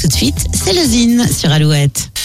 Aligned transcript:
Tout 0.00 0.08
de 0.08 0.12
suite, 0.14 0.46
c'est 0.54 0.72
le 0.72 0.82
sur 1.28 1.52
Alouette. 1.52 2.19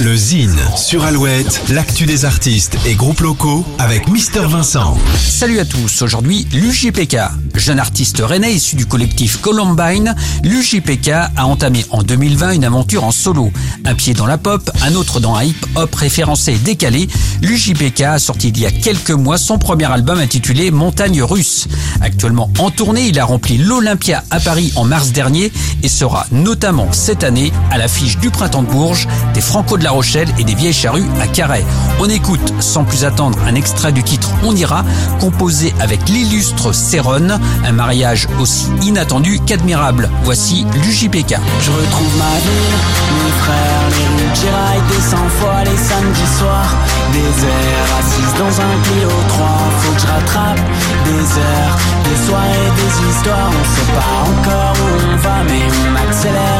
Le 0.00 0.16
Zine 0.16 0.58
sur 0.76 1.04
Alouette, 1.04 1.62
l'actu 1.68 2.04
des 2.04 2.24
artistes 2.24 2.76
et 2.84 2.94
groupes 2.94 3.20
locaux 3.20 3.64
avec 3.78 4.08
Mister 4.08 4.40
Vincent. 4.40 4.98
Salut 5.16 5.60
à 5.60 5.64
tous, 5.64 6.02
aujourd'hui 6.02 6.48
l'UJPK. 6.52 7.16
Jeune 7.54 7.78
artiste 7.78 8.20
rennais 8.20 8.54
issu 8.54 8.74
du 8.74 8.86
collectif 8.86 9.40
Columbine, 9.40 10.16
l'UJPK 10.42 11.10
a 11.36 11.46
entamé 11.46 11.86
en 11.90 12.02
2020 12.02 12.52
une 12.52 12.64
aventure 12.64 13.04
en 13.04 13.12
solo. 13.12 13.52
Un 13.84 13.94
pied 13.94 14.14
dans 14.14 14.26
la 14.26 14.36
pop, 14.36 14.68
un 14.82 14.94
autre 14.96 15.20
dans 15.20 15.36
un 15.36 15.44
hip-hop 15.44 15.94
référencé 15.94 16.54
et 16.54 16.58
décalé, 16.58 17.08
l'UJPK 17.42 18.00
a 18.00 18.18
sorti 18.18 18.48
il 18.48 18.58
y 18.58 18.66
a 18.66 18.72
quelques 18.72 19.12
mois 19.12 19.38
son 19.38 19.58
premier 19.58 19.90
album 19.90 20.18
intitulé 20.18 20.72
Montagne 20.72 21.22
russe. 21.22 21.68
Actuellement 22.00 22.50
en 22.58 22.70
tournée, 22.70 23.06
il 23.06 23.20
a 23.20 23.24
rempli 23.24 23.58
l'Olympia 23.58 24.24
à 24.30 24.40
Paris 24.40 24.72
en 24.74 24.84
mars 24.84 25.12
dernier 25.12 25.52
et 25.84 25.88
sera 25.88 26.26
notamment 26.32 26.88
cette 26.90 27.22
année 27.22 27.52
à 27.70 27.78
l'affiche 27.78 28.18
du 28.18 28.30
Printemps 28.30 28.62
de 28.62 28.68
Bourges, 28.68 29.06
des 29.34 29.40
Franco 29.40 29.78
de 29.78 29.83
la 29.84 29.90
Rochelle 29.90 30.28
et 30.38 30.44
des 30.44 30.54
Vieilles 30.54 30.72
Charrues 30.72 31.06
à 31.20 31.26
Carhaix. 31.26 31.64
On 32.00 32.08
écoute 32.08 32.54
sans 32.58 32.84
plus 32.84 33.04
attendre 33.04 33.38
un 33.46 33.54
extrait 33.54 33.92
du 33.92 34.02
titre 34.02 34.30
On 34.42 34.56
ira, 34.56 34.82
composé 35.20 35.74
avec 35.78 36.08
l'illustre 36.08 36.72
Céron, 36.72 37.28
un 37.64 37.72
mariage 37.72 38.26
aussi 38.40 38.66
inattendu 38.82 39.40
qu'admirable. 39.46 40.08
Voici 40.22 40.66
l'UJPK. 40.74 41.36
Je 41.60 41.70
retrouve 41.70 42.16
ma 42.16 42.34
ville, 42.40 42.76
mes 43.12 43.32
frères, 43.42 43.84
les 43.90 44.32
que 44.32 44.40
j'ai 44.40 44.50
raillé 44.50 45.00
cent 45.10 45.28
fois 45.38 45.62
les 45.64 45.76
samedis 45.76 46.38
soirs. 46.38 46.74
Des 47.12 47.44
heures 47.44 47.90
assises 48.00 48.34
dans 48.38 48.60
un 48.64 48.74
Clio 48.84 49.10
3, 49.28 49.46
faut 49.80 49.92
que 49.92 50.00
je 50.00 50.06
rattrape 50.06 50.60
des 51.04 51.40
heures, 51.40 51.76
des 52.04 52.26
soirées, 52.26 52.70
des 52.80 53.10
histoires. 53.10 53.50
On 53.50 53.64
sait 53.74 53.92
pas 53.92 54.16
encore 54.30 54.76
où 54.80 55.12
on 55.12 55.16
va, 55.18 55.44
mais 55.46 55.66
on 55.68 56.08
accélère 56.08 56.53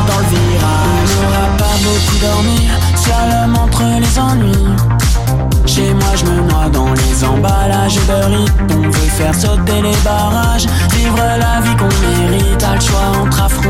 pas 2.25 2.31
beaucoup 2.31 2.45
dormi, 2.45 2.69
slalom 2.97 3.57
entre 3.57 3.83
les 4.01 4.19
ennuis. 4.19 4.77
Chez 5.67 5.93
moi 5.95 6.15
je 6.17 6.25
me 6.27 6.41
noie 6.49 6.69
dans 6.73 6.93
les 6.93 7.25
emballages 7.25 7.97
de 7.97 8.37
rythme 8.37 8.67
On 8.71 8.83
veut 8.83 9.11
faire 9.17 9.35
sauter 9.35 9.83
les 9.83 9.97
barrages 10.05 10.67
Vivre 10.93 11.17
la 11.17 11.61
vie 11.63 11.75
qu'on 11.77 11.89
mérite 12.07 12.63
A 12.63 12.75
le 12.75 12.81
choix 12.81 13.23
entre 13.23 13.43
affronter 13.43 13.64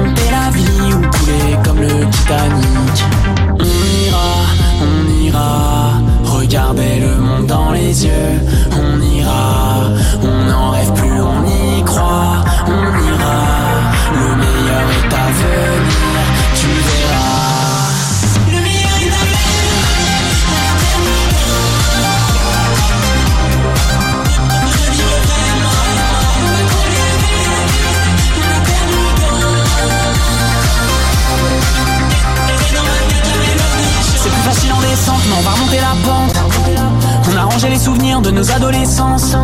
Rangé 37.55 37.69
les 37.69 37.79
souvenirs 37.79 38.21
de 38.21 38.33
nos 38.33 38.51
adolescences. 38.51 39.37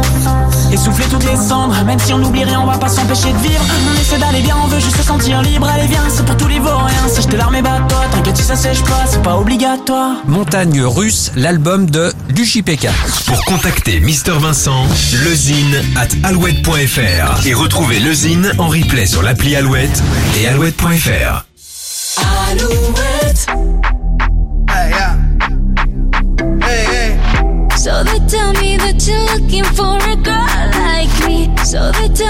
Essouffler 0.72 1.04
toutes 1.04 1.30
les 1.30 1.36
cendres, 1.36 1.76
même 1.84 2.00
si 2.00 2.12
on 2.12 2.18
n'oublie 2.18 2.42
rien, 2.42 2.60
on 2.60 2.66
va 2.66 2.76
pas 2.76 2.88
s'empêcher 2.88 3.32
de 3.32 3.38
vivre. 3.38 3.64
On 3.88 4.00
essaie 4.00 4.18
d'aller 4.18 4.40
bien, 4.40 4.56
on 4.64 4.66
veut 4.66 4.80
juste 4.80 4.96
se 4.96 5.04
sentir 5.04 5.40
libre. 5.42 5.68
Allez, 5.68 5.86
viens, 5.86 6.02
c'est 6.08 6.26
pour 6.26 6.36
tous 6.36 6.48
les 6.48 6.58
vauriens. 6.58 7.06
Sèche 7.06 7.28
tes 7.28 7.36
larmes 7.36 7.54
et 7.54 7.62
bat-toi, 7.62 8.00
t'inquiète 8.10 8.36
si 8.36 8.42
ça 8.42 8.56
sèche 8.56 8.82
pas, 8.82 9.04
c'est 9.08 9.22
pas 9.22 9.36
obligatoire. 9.36 10.16
Montagne 10.26 10.82
russe, 10.82 11.30
l'album 11.36 11.88
de 11.88 12.12
l'UJPK. 12.30 12.88
Pour 13.26 13.44
contacter 13.44 14.00
Mister 14.00 14.32
Vincent, 14.32 14.86
lezine 15.24 15.80
at 15.94 16.08
alouette.fr 16.28 17.46
et 17.46 17.54
retrouver 17.54 18.00
le 18.00 18.12
Zine 18.12 18.52
en 18.58 18.66
replay 18.66 19.06
sur 19.06 19.22
l'appli 19.22 19.54
Alouette 19.54 20.02
et 20.36 20.48
alouette.fr. 20.48 21.44
Alouette. 22.50 23.09
Looking 29.50 29.64
for 29.74 29.96
a 29.96 30.16
girl 30.16 30.70
like 30.80 31.26
me. 31.26 31.56
So 31.64 31.90
they 31.92 32.08
tell 32.14 32.29